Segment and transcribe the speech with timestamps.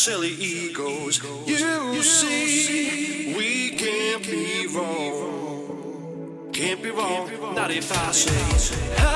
[0.00, 1.20] silly egos.
[1.46, 6.48] You see, we can't be wrong.
[6.54, 7.54] Can't be wrong.
[7.54, 9.09] Not if I say.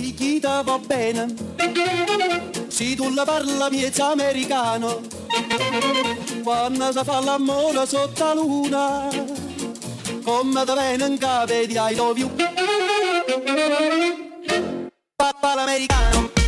[0.00, 1.34] picchita va bene,
[2.68, 5.00] se tu la parla è americano,
[6.42, 9.08] quando si fa l'amore sotto la luna,
[10.24, 12.30] come te viene in capo di I love you.
[15.16, 16.41] Papa l'americano.